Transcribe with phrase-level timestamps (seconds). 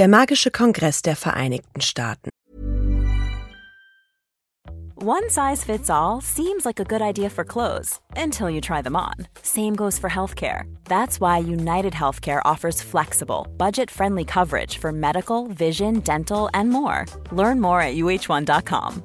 [0.00, 2.30] Der Magische Kongress der Vereinigten Staaten.
[4.96, 8.96] One size fits all seems like a good idea for clothes until you try them
[8.96, 9.28] on.
[9.42, 10.64] Same goes for healthcare.
[10.84, 17.04] That's why United Healthcare offers flexible, budget friendly coverage for medical, vision, dental, and more.
[17.30, 19.02] Learn more at uh1.com.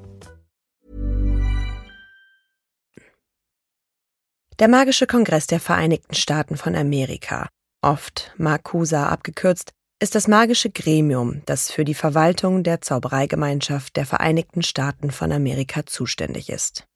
[4.58, 7.50] Der Magische Kongress der Vereinigten Staaten von Amerika,
[7.82, 14.62] oft MACUSA abgekürzt, ist das magische Gremium, das für die Verwaltung der Zaubereigemeinschaft der Vereinigten
[14.62, 16.86] Staaten von Amerika zuständig ist.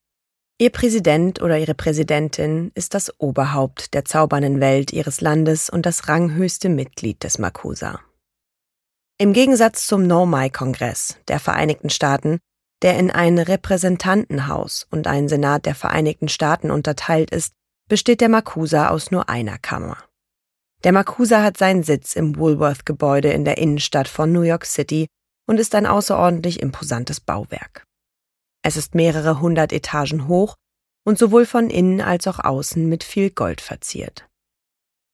[0.58, 6.08] Ihr Präsident oder ihre Präsidentin ist das Oberhaupt der zaubernden Welt ihres Landes und das
[6.08, 8.00] ranghöchste Mitglied des Makusa.
[9.16, 12.38] Im Gegensatz zum No-Mai-Kongress der Vereinigten Staaten,
[12.82, 17.54] der in ein Repräsentantenhaus und einen Senat der Vereinigten Staaten unterteilt ist,
[17.88, 19.96] besteht der Makusa aus nur einer Kammer.
[20.82, 25.06] Der Makusa hat seinen Sitz im Woolworth-Gebäude in der Innenstadt von New York City
[25.46, 27.84] und ist ein außerordentlich imposantes Bauwerk.
[28.62, 30.56] Es ist mehrere hundert Etagen hoch
[31.04, 34.26] und sowohl von innen als auch außen mit viel Gold verziert.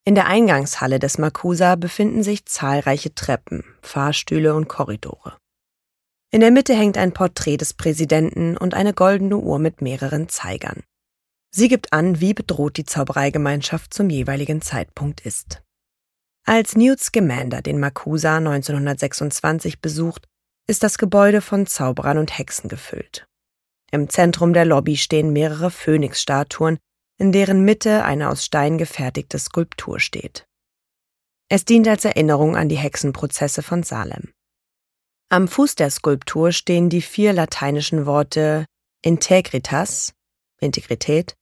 [0.04, 5.36] In der Eingangshalle des Makusa befinden sich zahlreiche Treppen, Fahrstühle und Korridore.
[6.30, 10.84] In der Mitte hängt ein Porträt des Präsidenten und eine goldene Uhr mit mehreren Zeigern.
[11.58, 15.62] Sie gibt an, wie bedroht die Zaubereigemeinschaft zum jeweiligen Zeitpunkt ist.
[16.44, 20.28] Als Newt Scamander den Makusa 1926 besucht,
[20.68, 23.26] ist das Gebäude von Zauberern und Hexen gefüllt.
[23.90, 26.76] Im Zentrum der Lobby stehen mehrere Phönixstatuen,
[27.16, 30.44] in deren Mitte eine aus Stein gefertigte Skulptur steht.
[31.48, 34.30] Es dient als Erinnerung an die Hexenprozesse von Salem.
[35.30, 38.66] Am Fuß der Skulptur stehen die vier lateinischen Worte
[39.00, 40.12] Integritas,
[40.60, 41.34] Integrität,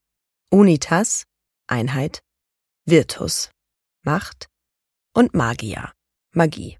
[0.55, 1.25] Unitas,
[1.67, 2.23] Einheit,
[2.87, 3.51] Virtus,
[4.05, 4.47] Macht
[5.13, 5.91] und Magia,
[6.33, 6.79] Magie.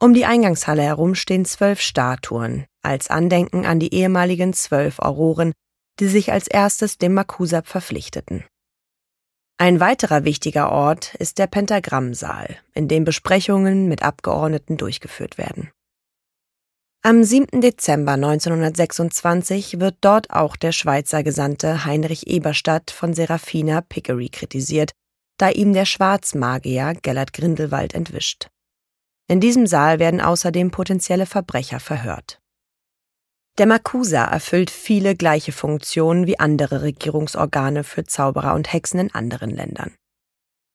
[0.00, 5.52] Um die Eingangshalle herum stehen zwölf Statuen, als Andenken an die ehemaligen zwölf Auroren,
[5.98, 8.46] die sich als erstes dem Makusab verpflichteten.
[9.58, 15.70] Ein weiterer wichtiger Ort ist der Pentagrammsaal, in dem Besprechungen mit Abgeordneten durchgeführt werden.
[17.02, 17.62] Am 7.
[17.62, 24.92] Dezember 1926 wird dort auch der Schweizer Gesandte Heinrich Eberstadt von Serafina Pickery kritisiert,
[25.38, 28.48] da ihm der Schwarzmagier Gellert Grindelwald entwischt.
[29.28, 32.38] In diesem Saal werden außerdem potenzielle Verbrecher verhört.
[33.56, 39.48] Der Makusa erfüllt viele gleiche Funktionen wie andere Regierungsorgane für Zauberer und Hexen in anderen
[39.48, 39.94] Ländern.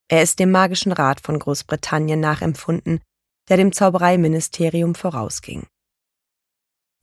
[0.07, 3.00] Er ist dem Magischen Rat von Großbritannien nachempfunden,
[3.47, 5.68] der dem Zaubereiministerium vorausging.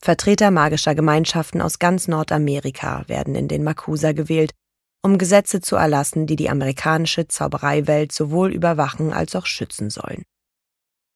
[0.05, 4.53] Vertreter magischer Gemeinschaften aus ganz Nordamerika werden in den Makusa gewählt,
[5.01, 10.25] um Gesetze zu erlassen, die die amerikanische Zaubereiwelt sowohl überwachen als auch schützen sollen.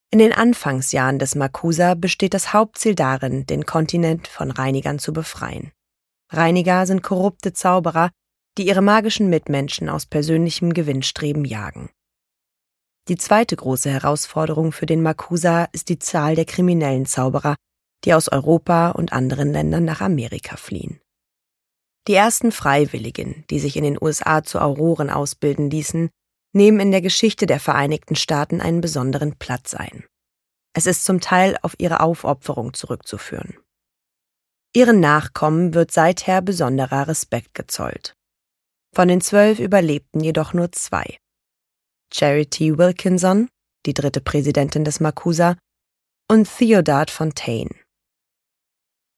[0.09, 5.73] In den Anfangsjahren des Makusa besteht das Hauptziel darin, den Kontinent von Reinigern zu befreien.
[6.31, 8.11] Reiniger sind korrupte Zauberer,
[8.57, 11.89] die ihre magischen Mitmenschen aus persönlichem Gewinnstreben jagen.
[13.09, 17.55] Die zweite große Herausforderung für den Makusa ist die Zahl der kriminellen Zauberer,
[18.05, 20.99] die aus Europa und anderen Ländern nach Amerika fliehen.
[22.07, 26.09] Die ersten Freiwilligen, die sich in den USA zu Auroren ausbilden ließen,
[26.53, 30.05] nehmen in der Geschichte der Vereinigten Staaten einen besonderen Platz ein.
[30.73, 33.57] Es ist zum Teil auf ihre Aufopferung zurückzuführen.
[34.73, 38.13] Ihren Nachkommen wird seither besonderer Respekt gezollt.
[38.95, 41.17] Von den zwölf überlebten jedoch nur zwei.
[42.13, 43.49] Charity Wilkinson,
[43.85, 45.57] die dritte Präsidentin des Makusa,
[46.29, 47.71] und Theodard Fontaine,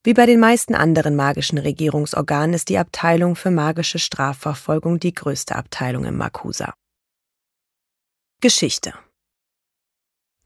[0.03, 5.55] wie bei den meisten anderen magischen Regierungsorganen ist die Abteilung für magische Strafverfolgung die größte
[5.55, 6.73] Abteilung im Makusa.
[8.41, 8.93] Geschichte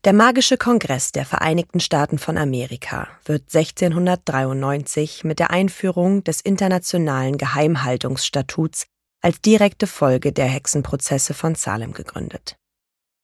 [0.04, 7.38] Der Magische Kongress der Vereinigten Staaten von Amerika wird 1693 mit der Einführung des Internationalen
[7.38, 8.88] Geheimhaltungsstatuts
[9.22, 12.58] als direkte Folge der Hexenprozesse von Salem gegründet.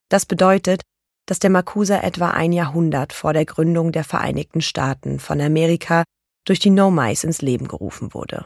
[0.09, 0.83] Das bedeutet,
[1.25, 6.03] dass der Makusa etwa ein Jahrhundert vor der Gründung der Vereinigten Staaten von Amerika
[6.45, 8.45] durch die No Mice ins Leben gerufen wurde.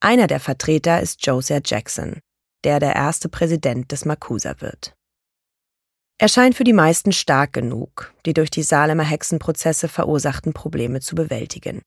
[0.00, 2.20] Einer der Vertreter ist Josiah Jackson,
[2.64, 4.94] der der erste Präsident des Makusa wird.
[6.18, 11.14] Er scheint für die meisten stark genug, die durch die Salemer Hexenprozesse verursachten Probleme zu
[11.14, 11.80] bewältigen.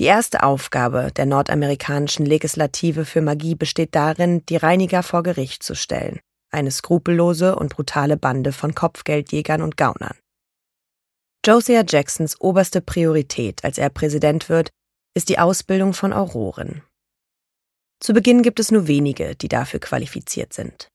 [0.00, 5.76] Die erste Aufgabe der nordamerikanischen Legislative für Magie besteht darin, die Reiniger vor Gericht zu
[5.76, 6.18] stellen,
[6.50, 10.16] eine skrupellose und brutale Bande von Kopfgeldjägern und Gaunern.
[11.46, 14.70] Josiah Jacksons oberste Priorität, als er Präsident wird,
[15.14, 16.82] ist die Ausbildung von Auroren.
[18.00, 20.88] Zu Beginn gibt es nur wenige, die dafür qualifiziert sind.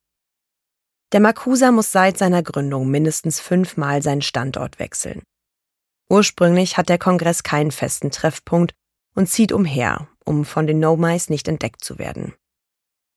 [1.11, 5.21] Der Makusa muss seit seiner Gründung mindestens fünfmal seinen Standort wechseln.
[6.09, 8.73] Ursprünglich hat der Kongress keinen festen Treffpunkt
[9.15, 12.33] und zieht umher, um von den Nomais nicht entdeckt zu werden.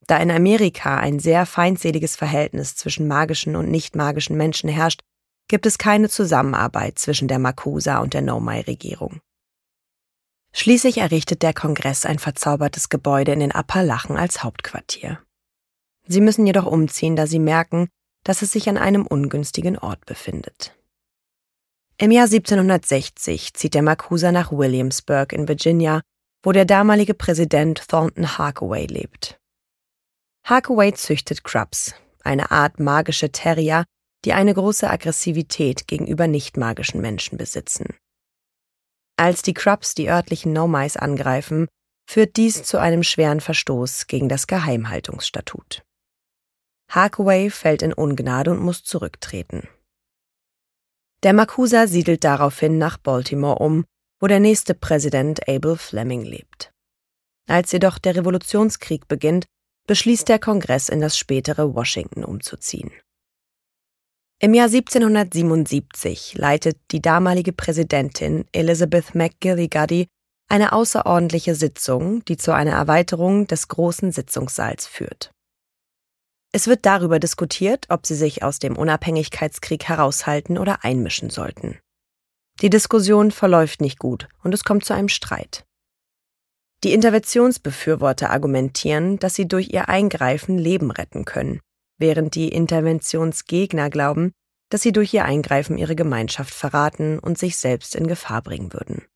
[0.06, 5.00] Da in Amerika ein sehr feindseliges Verhältnis zwischen magischen und nicht magischen Menschen herrscht,
[5.52, 9.20] gibt es keine Zusammenarbeit zwischen der Makusa und der Nomai-Regierung.
[10.54, 15.22] Schließlich errichtet der Kongress ein verzaubertes Gebäude in den Appalachen als Hauptquartier.
[16.08, 17.90] Sie müssen jedoch umziehen, da sie merken,
[18.24, 20.74] dass es sich an einem ungünstigen Ort befindet.
[21.98, 26.00] Im Jahr 1760 zieht der Makusa nach Williamsburg in Virginia,
[26.42, 29.38] wo der damalige Präsident Thornton Harkaway lebt.
[30.46, 31.94] Harkaway züchtet Krabs,
[32.24, 33.84] eine Art magische Terrier,
[34.24, 37.96] die eine große Aggressivität gegenüber nicht-magischen Menschen besitzen.
[39.16, 41.68] Als die Krabs die örtlichen Nomais angreifen,
[42.08, 45.82] führt dies zu einem schweren Verstoß gegen das Geheimhaltungsstatut.
[46.90, 49.68] Harkaway fällt in Ungnade und muss zurücktreten.
[51.22, 53.84] Der Makusa siedelt daraufhin nach Baltimore um,
[54.20, 56.72] wo der nächste Präsident Abel Fleming lebt.
[57.48, 59.46] Als jedoch der Revolutionskrieg beginnt,
[59.86, 62.92] beschließt der Kongress in das spätere Washington umzuziehen.
[64.44, 70.08] Im Jahr 1777 leitet die damalige Präsidentin Elizabeth McGillicuddy
[70.48, 75.30] eine außerordentliche Sitzung, die zu einer Erweiterung des großen Sitzungssaals führt.
[76.52, 81.78] Es wird darüber diskutiert, ob sie sich aus dem Unabhängigkeitskrieg heraushalten oder einmischen sollten.
[82.62, 85.64] Die Diskussion verläuft nicht gut und es kommt zu einem Streit.
[86.82, 91.60] Die Interventionsbefürworter argumentieren, dass sie durch ihr Eingreifen Leben retten können,
[92.02, 94.34] während die Interventionsgegner glauben,
[94.68, 99.06] dass sie durch ihr Eingreifen ihre Gemeinschaft verraten und sich selbst in Gefahr bringen würden.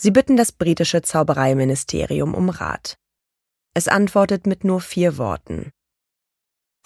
[0.00, 2.96] Sie bitten das britische Zaubereiministerium um Rat.
[3.74, 5.72] Es antwortet mit nur vier Worten.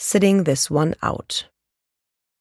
[0.01, 1.53] Sitting this one out.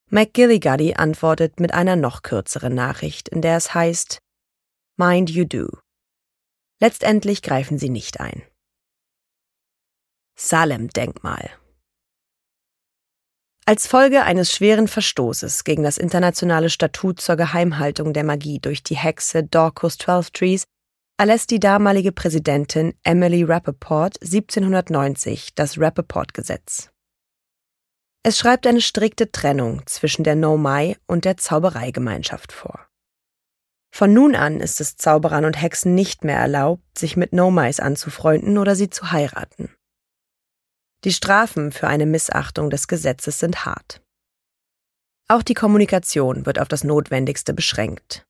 [0.09, 4.19] McGilliguddy antwortet mit einer noch kürzeren Nachricht, in der es heißt
[4.97, 5.67] Mind you do.
[6.79, 8.41] Letztendlich greifen sie nicht ein.
[10.35, 11.60] Salem-Denkmal
[13.65, 18.97] Als Folge eines schweren Verstoßes gegen das internationale Statut zur Geheimhaltung der Magie durch die
[18.97, 20.63] Hexe Dorcas Twelvetrees
[21.17, 26.89] erlässt die damalige Präsidentin Emily Rappaport 1790 das Rappaport-Gesetz.
[28.23, 32.87] Es schreibt eine strikte Trennung zwischen der No-Mai und der Zaubereigemeinschaft vor.
[33.93, 38.57] Von nun an ist es Zauberern und Hexen nicht mehr erlaubt, sich mit No-Mais anzufreunden
[38.57, 39.69] oder sie zu heiraten.
[41.03, 44.01] Die Strafen für eine Missachtung des Gesetzes sind hart.
[45.27, 48.25] Auch die Kommunikation wird auf das Notwendigste beschränkt.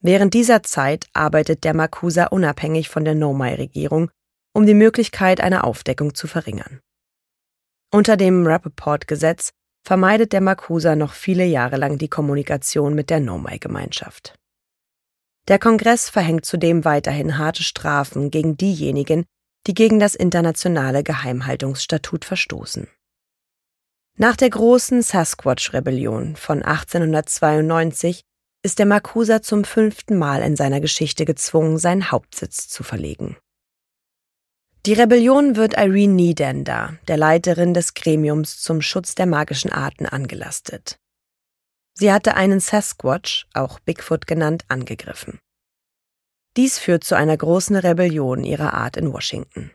[0.00, 4.10] Während dieser Zeit arbeitet der Makusa unabhängig von der No-Mai-Regierung,
[4.52, 6.80] um die Möglichkeit einer Aufdeckung zu verringern.
[7.90, 9.50] Unter dem Rappaport-Gesetz
[9.84, 14.34] vermeidet der Makusa noch viele Jahre lang die Kommunikation mit der Nomai-Gemeinschaft.
[15.48, 19.24] Der Kongress verhängt zudem weiterhin harte Strafen gegen diejenigen,
[19.68, 22.88] die gegen das internationale Geheimhaltungsstatut verstoßen.
[24.16, 28.22] Nach der großen Sasquatch-Rebellion von 1892
[28.64, 33.36] ist der Makusa zum fünften Mal in seiner Geschichte gezwungen, seinen Hauptsitz zu verlegen.
[34.86, 40.98] Die Rebellion wird Irene Niedender, der Leiterin des Gremiums zum Schutz der magischen Arten, angelastet.
[41.94, 45.40] Sie hatte einen Sasquatch, auch Bigfoot genannt, angegriffen.
[46.58, 49.70] Dies führt zu einer großen Rebellion ihrer Art in Washington.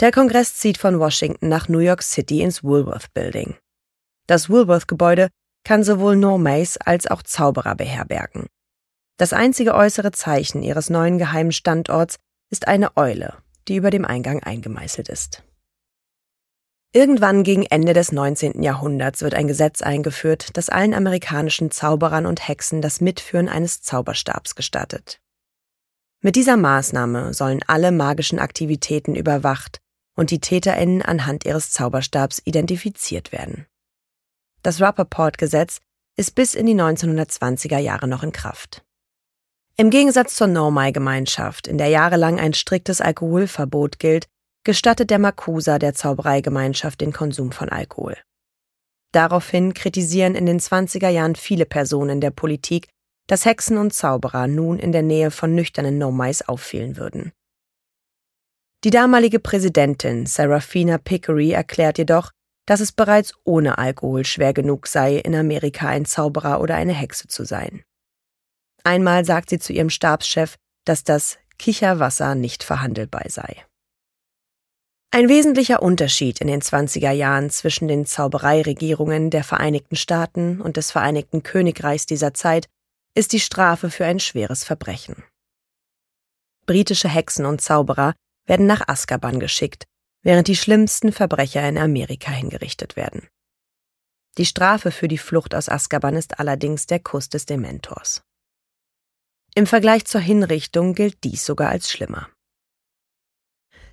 [0.00, 3.54] Der Kongress zieht von Washington nach New York City ins Woolworth Building.
[4.26, 5.28] Das Woolworth-Gebäude
[5.64, 8.46] kann sowohl Normays als auch Zauberer beherbergen.
[9.18, 12.16] Das einzige äußere Zeichen ihres neuen geheimen Standorts
[12.50, 13.36] ist eine Eule,
[13.68, 15.42] die über dem Eingang eingemeißelt ist.
[16.92, 18.62] Irgendwann gegen Ende des 19.
[18.62, 24.54] Jahrhunderts wird ein Gesetz eingeführt, das allen amerikanischen Zauberern und Hexen das Mitführen eines Zauberstabs
[24.54, 25.20] gestattet.
[26.20, 29.80] Mit dieser Maßnahme sollen alle magischen Aktivitäten überwacht
[30.16, 33.66] und die TäterInnen anhand ihres Zauberstabs identifiziert werden.
[34.62, 35.78] Das Rappaport-Gesetz
[36.16, 38.82] ist bis in die 1920er Jahre noch in Kraft.
[39.76, 44.26] Im Gegensatz zur Normai-Gemeinschaft, in der jahrelang ein striktes Alkoholverbot gilt,
[44.64, 48.16] gestattet der Makusa der Zaubereigemeinschaft den Konsum von Alkohol.
[49.12, 52.88] Daraufhin kritisieren in den 20er Jahren viele Personen der Politik,
[53.26, 57.32] dass Hexen und Zauberer nun in der Nähe von nüchternen Nomais auffielen würden.
[58.84, 62.30] Die damalige Präsidentin Serafina Pickery erklärt jedoch,
[62.66, 67.26] dass es bereits ohne Alkohol schwer genug sei, in Amerika ein Zauberer oder eine Hexe
[67.26, 67.82] zu sein.
[68.84, 73.64] Einmal sagt sie zu ihrem Stabschef, dass das Kicherwasser nicht verhandelbar sei.
[75.10, 80.90] Ein wesentlicher Unterschied in den 20er Jahren zwischen den Zaubereiregierungen der Vereinigten Staaten und des
[80.90, 82.66] Vereinigten Königreichs dieser Zeit
[83.14, 85.24] ist die Strafe für ein schweres Verbrechen.
[86.66, 89.86] Britische Hexen und Zauberer werden nach Azkaban geschickt,
[90.22, 93.26] während die schlimmsten Verbrecher in Amerika hingerichtet werden.
[94.36, 98.22] Die Strafe für die Flucht aus Azkaban ist allerdings der Kuss des Dementors.
[99.54, 102.28] Im Vergleich zur Hinrichtung gilt dies sogar als schlimmer.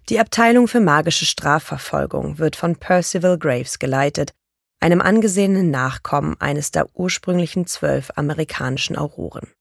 [0.09, 4.33] Die Abteilung für magische Strafverfolgung wird von Percival Graves geleitet,
[4.79, 9.51] einem angesehenen Nachkommen eines der ursprünglichen zwölf amerikanischen Auroren.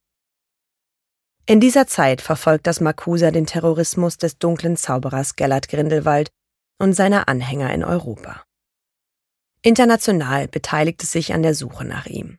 [1.46, 6.30] In dieser Zeit verfolgt das Makusa den Terrorismus des dunklen Zauberers Gellert Grindelwald
[6.78, 8.44] und seiner Anhänger in Europa.
[9.62, 12.38] International beteiligt es sich an der Suche nach ihm.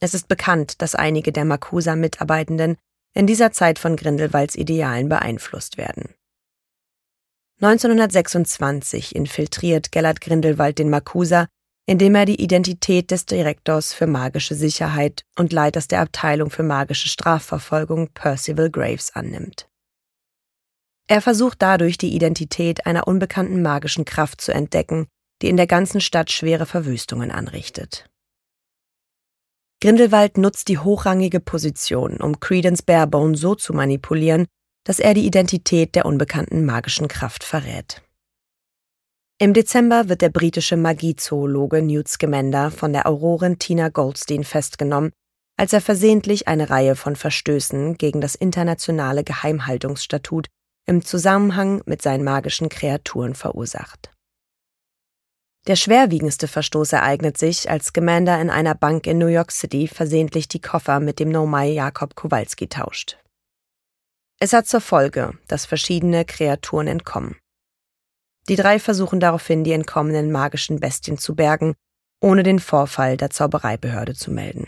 [0.00, 2.76] Es ist bekannt, dass einige der Makusa-Mitarbeitenden
[3.14, 6.14] in dieser Zeit von Grindelwalds Idealen beeinflusst werden.
[7.62, 11.46] 1926 infiltriert Gellert Grindelwald den Makusa,
[11.86, 17.08] indem er die Identität des Direktors für magische Sicherheit und Leiters der Abteilung für magische
[17.08, 19.68] Strafverfolgung Percival Graves annimmt.
[21.08, 25.06] Er versucht dadurch die Identität einer unbekannten magischen Kraft zu entdecken,
[25.40, 28.08] die in der ganzen Stadt schwere Verwüstungen anrichtet.
[29.80, 34.46] Grindelwald nutzt die hochrangige Position, um Credence Barebone so zu manipulieren,
[34.84, 38.02] dass er die Identität der unbekannten magischen Kraft verrät.
[39.38, 45.10] Im Dezember wird der britische Magiezoologe Newt Scamander von der Aurorin Tina Goldstein festgenommen,
[45.56, 50.46] als er versehentlich eine Reihe von Verstößen gegen das internationale Geheimhaltungsstatut
[50.86, 54.10] im Zusammenhang mit seinen magischen Kreaturen verursacht.
[55.68, 60.48] Der schwerwiegendste Verstoß ereignet sich, als Scamander in einer Bank in New York City versehentlich
[60.48, 63.21] die Koffer mit dem Nomai Jakob Kowalski tauscht.
[64.42, 67.36] Es hat zur Folge, dass verschiedene Kreaturen entkommen.
[68.48, 71.74] Die drei versuchen daraufhin, die entkommenen magischen Bestien zu bergen,
[72.20, 74.66] ohne den Vorfall der Zaubereibehörde zu melden.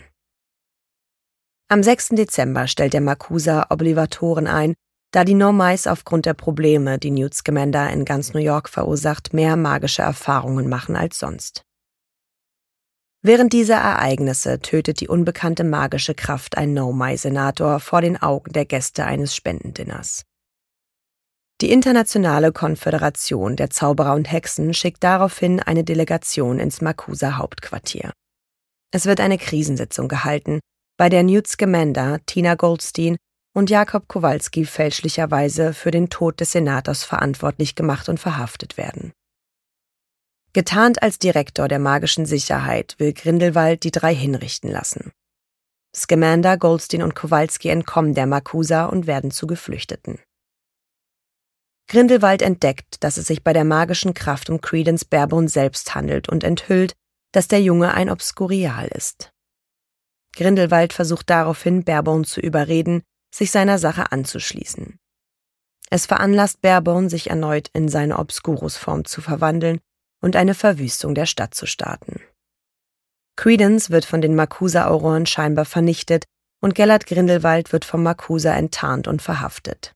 [1.67, 2.11] Am 6.
[2.11, 4.75] Dezember stellt der Makusa Obligatoren ein,
[5.11, 9.57] da die Normais aufgrund der Probleme, die Newt Scamander in ganz New York verursacht, mehr
[9.57, 11.65] magische Erfahrungen machen als sonst.
[13.27, 19.03] Während dieser Ereignisse tötet die unbekannte magische Kraft einen No-Mai-Senator vor den Augen der Gäste
[19.03, 20.25] eines Spendendinners.
[21.59, 28.11] Die Internationale Konföderation der Zauberer und Hexen schickt daraufhin eine Delegation ins Makusa-Hauptquartier.
[28.91, 30.59] Es wird eine Krisensitzung gehalten,
[30.95, 33.17] bei der Newt Scamander, Tina Goldstein
[33.55, 39.13] und Jakob Kowalski fälschlicherweise für den Tod des Senators verantwortlich gemacht und verhaftet werden.
[40.55, 45.11] Getarnt als Direktor der magischen Sicherheit will Grindelwald die drei hinrichten lassen.
[45.93, 50.17] Scamander, Goldstein und Kowalski entkommen der Makusa und werden zu Geflüchteten.
[51.89, 56.45] Grindelwald entdeckt, dass es sich bei der magischen Kraft um Credence Barebone selbst handelt und
[56.45, 56.93] enthüllt,
[57.33, 59.33] dass der Junge ein Obskurial ist.
[60.37, 64.99] Grindelwald versucht daraufhin, Barebone zu überreden, sich seiner Sache anzuschließen.
[65.89, 69.81] Es veranlasst Barebone, sich erneut in seine Obscurus-Form zu verwandeln
[70.25, 72.19] und eine Verwüstung der Stadt zu starten.
[73.37, 76.25] Credence wird von den Makusa-Auroren scheinbar vernichtet
[76.63, 79.93] und Gellert Grindelwald wird vom Makusa enttarnt und verhaftet.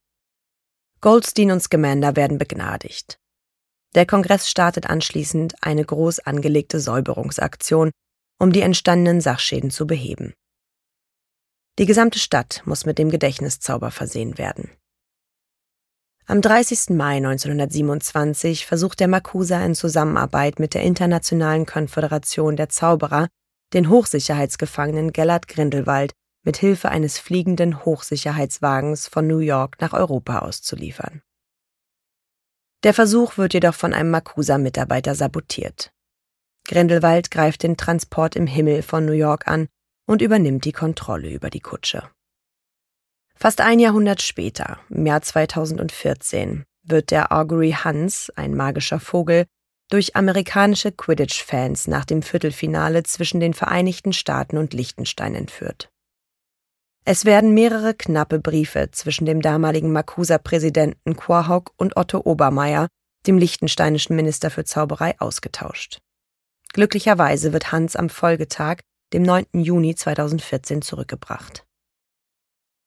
[1.02, 3.18] Goldstein und Scamander werden begnadigt.
[3.96, 7.90] Der Kongress startet anschließend eine groß angelegte Säuberungsaktion,
[8.40, 10.36] um die entstandenen Sachschäden zu beheben.
[11.80, 14.70] Die gesamte Stadt muss mit dem Gedächtniszauber versehen werden.
[16.30, 16.92] Am 30.
[16.92, 23.30] Mai 1927 versucht der Makusa in Zusammenarbeit mit der Internationalen Konföderation der Zauberer,
[23.74, 26.12] den Hochsicherheitsgefangenen Gellert Grindelwald
[26.46, 31.24] mit Hilfe eines fliegenden Hochsicherheitswagens von New York nach Europa auszuliefern.
[32.84, 35.92] Der Versuch wird jedoch von einem Makusa-Mitarbeiter sabotiert.
[36.68, 39.68] Grindelwald greift den Transport im Himmel von New York an
[40.06, 42.08] und übernimmt die Kontrolle über die Kutsche.
[43.42, 49.46] Fast ein Jahrhundert später, im Jahr 2014, wird der Augury Hans, ein magischer Vogel,
[49.90, 55.90] durch amerikanische Quidditch-Fans nach dem Viertelfinale zwischen den Vereinigten Staaten und Liechtenstein entführt.
[57.06, 62.90] Es werden mehrere knappe Briefe zwischen dem damaligen Makusa-Präsidenten Quahog und Otto Obermeier,
[63.26, 66.00] dem liechtensteinischen Minister für Zauberei, ausgetauscht.
[66.74, 68.82] Glücklicherweise wird Hans am Folgetag,
[69.14, 69.46] dem 9.
[69.54, 71.64] Juni 2014, zurückgebracht.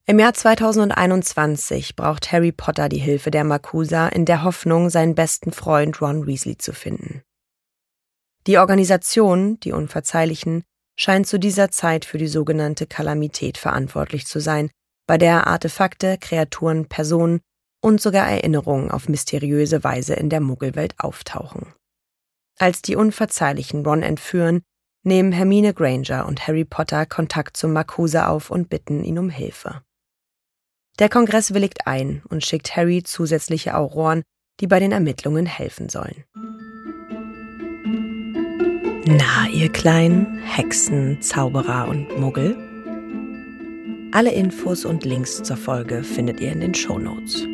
[0.05, 5.53] Im Jahr 2021 braucht Harry Potter die Hilfe der Makusa in der Hoffnung, seinen besten
[5.53, 7.23] Freund Ron Weasley zu finden.
[8.49, 10.65] Die Organisation, die Unverzeihlichen,
[10.99, 14.71] scheint zu dieser Zeit für die sogenannte Kalamität verantwortlich zu sein,
[15.07, 17.41] bei der Artefakte, Kreaturen, Personen
[17.81, 21.75] und sogar Erinnerungen auf mysteriöse Weise in der Muggelwelt auftauchen.
[22.59, 24.63] Als die Unverzeihlichen Ron entführen,
[25.05, 29.83] nehmen Hermine Granger und Harry Potter Kontakt zum Marcuse auf und bitten ihn um Hilfe.
[30.99, 34.23] Der Kongress willigt ein und schickt Harry zusätzliche Auroren,
[34.61, 36.25] die bei den Ermittlungen helfen sollen.
[39.05, 42.57] Na, ihr kleinen Hexen, Zauberer und Muggel?
[44.13, 47.47] Alle Infos und Links zur Folge findet ihr in den Show Notes.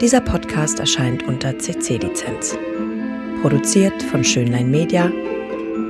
[0.00, 2.56] Dieser Podcast erscheint unter CC-Lizenz.
[3.42, 5.12] Produziert von Schönlein Media,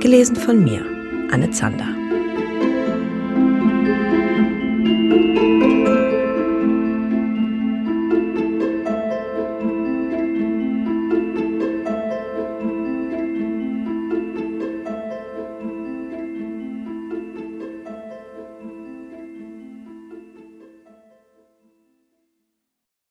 [0.01, 0.85] gelesen von mir,
[1.31, 2.02] Anne Zander.